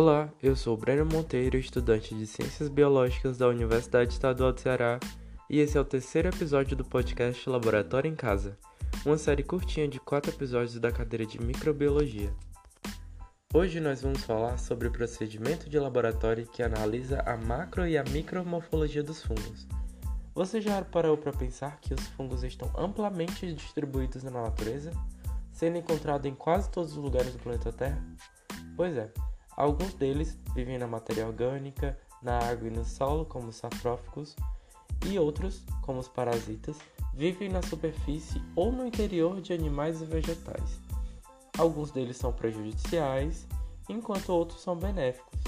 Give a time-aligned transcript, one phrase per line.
[0.00, 5.00] Olá, eu sou Breno Monteiro, estudante de Ciências Biológicas da Universidade Estadual do Ceará,
[5.50, 8.56] e esse é o terceiro episódio do podcast Laboratório em Casa,
[9.04, 12.32] uma série curtinha de quatro episódios da cadeira de Microbiologia.
[13.52, 18.04] Hoje nós vamos falar sobre o procedimento de laboratório que analisa a macro e a
[18.04, 19.66] micromorfologia dos fungos.
[20.32, 24.92] Você já parou para pensar que os fungos estão amplamente distribuídos na natureza,
[25.50, 28.00] sendo encontrados em quase todos os lugares do planeta Terra?
[28.76, 29.10] Pois é,
[29.58, 34.36] Alguns deles vivem na matéria orgânica, na água e no solo, como os safróficos,
[35.04, 36.76] e outros, como os parasitas,
[37.12, 40.78] vivem na superfície ou no interior de animais e vegetais.
[41.58, 43.48] Alguns deles são prejudiciais,
[43.88, 45.40] enquanto outros são benéficos.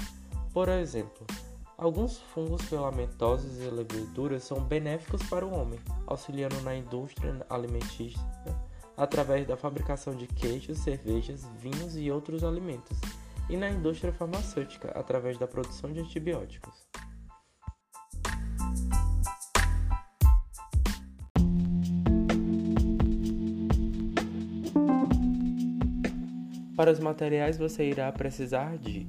[0.53, 1.25] Por exemplo,
[1.77, 8.19] alguns fungos filamentosos e leveduras são benéficos para o homem, auxiliando na indústria alimentícia
[8.97, 12.99] através da fabricação de queijos, cervejas, vinhos e outros alimentos
[13.51, 16.87] e na indústria farmacêutica através da produção de antibióticos.
[26.77, 29.05] Para os materiais você irá precisar de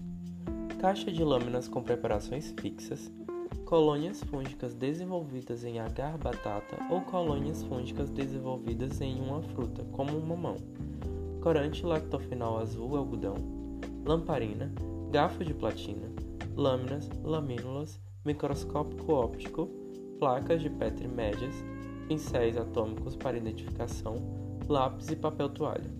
[0.80, 3.10] caixa de lâminas com preparações fixas,
[3.64, 10.26] colônias fúngicas desenvolvidas em agar batata ou colônias fúngicas desenvolvidas em uma fruta, como o
[10.26, 10.56] mamão,
[11.40, 13.61] corante lactofinol azul algodão,
[14.04, 14.72] lamparina,
[15.10, 16.10] garfo de platina,
[16.56, 19.68] lâminas, lamínulas, microscópio óptico,
[20.18, 21.54] placas de Petri médias,
[22.08, 24.16] pincéis atômicos para identificação,
[24.68, 25.90] lápis e papel toalha.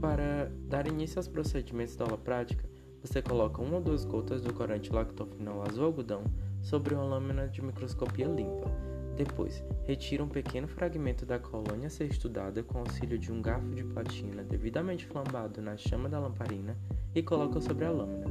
[0.00, 2.68] Para dar início aos procedimentos da aula prática,
[3.00, 6.24] você coloca uma ou duas gotas do corante lactofinol azul algodão
[6.62, 8.70] sobre uma lâmina de microscopia limpa.
[9.16, 13.74] Depois, retira um pequeno fragmento da colônia a ser estudada com auxílio de um garfo
[13.74, 16.76] de platina devidamente flambado na chama da lamparina
[17.12, 18.26] e coloca sobre a lâmina.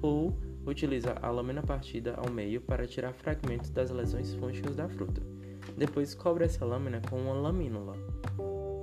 [0.00, 0.34] Ou
[0.64, 5.20] utiliza a lâmina partida ao meio para tirar fragmentos das lesões fúngicas da fruta.
[5.76, 7.94] Depois, cobre essa lâmina com uma lamínula.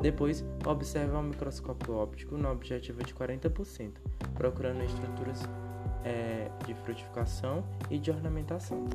[0.03, 3.93] Depois, observa ao microscópio óptico na objetiva de 40%,
[4.35, 5.41] procurando estruturas
[6.03, 8.87] é, de frutificação e de ornamentação.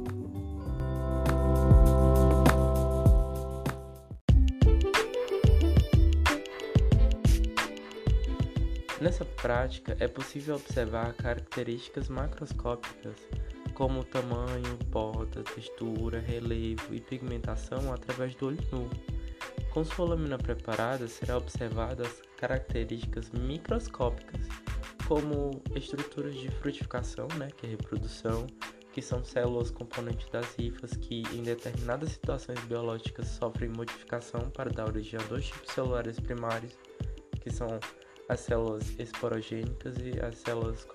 [9.01, 13.15] Nessa prática, é possível observar características macroscópicas
[13.73, 18.91] como tamanho, borda, textura, relevo e pigmentação através do olho nu.
[19.73, 24.41] Com sua lâmina preparada, será observadas características microscópicas
[25.09, 28.47] como estruturas de frutificação, né, que é reprodução,
[28.93, 34.87] que são células componentes das rifas que em determinadas situações biológicas sofrem modificação para dar
[34.87, 36.77] origem a dois tipos celulares primários,
[37.41, 37.81] que são
[38.29, 40.87] as células esporogênicas e as células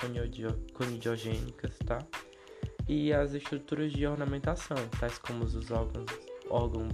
[0.73, 1.97] conidiogênicas, tá?
[2.87, 6.11] E as estruturas de ornamentação, tais como os órgãos,
[6.49, 6.87] órgão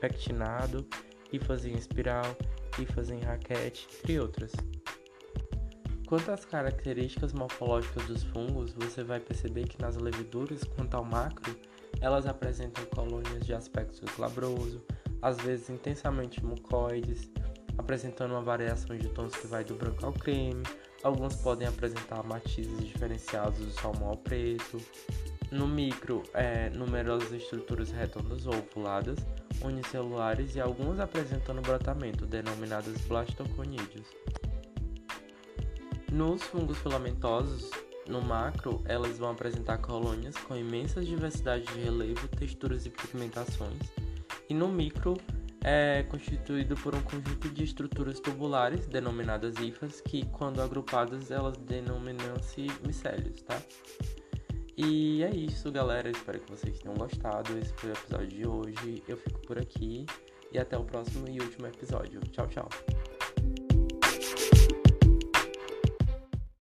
[0.00, 0.84] pectinado,
[1.30, 2.36] rifas em espiral,
[2.76, 4.52] rifas em raquete, entre outras.
[6.14, 11.58] Quanto às características morfológicas dos fungos, você vai perceber que nas leveduras, quanto ao macro,
[12.00, 14.80] elas apresentam colônias de aspecto glabroso,
[15.20, 17.28] às vezes intensamente mucoides,
[17.76, 20.62] apresentando uma variação de tons que vai do branco ao creme.
[21.02, 24.80] Alguns podem apresentar matizes diferenciados do salmão ao preto.
[25.50, 29.18] No micro, é, numerosas estruturas redondas ou ovuladas,
[29.60, 34.06] unicelulares e algumas apresentando brotamento, denominadas blastoconídeos.
[36.14, 37.72] Nos fungos filamentosos,
[38.06, 43.82] no macro, elas vão apresentar colônias com imensa diversidade de relevo, texturas e pigmentações,
[44.48, 45.14] e no micro
[45.64, 52.68] é constituído por um conjunto de estruturas tubulares, denominadas hifas, que quando agrupadas elas denominam-se
[52.86, 53.60] micélios, tá?
[54.76, 56.08] E é isso, galera.
[56.08, 57.58] Espero que vocês tenham gostado.
[57.58, 59.02] Esse foi o episódio de hoje.
[59.08, 60.06] Eu fico por aqui
[60.52, 62.20] e até o próximo e último episódio.
[62.30, 62.68] Tchau, tchau.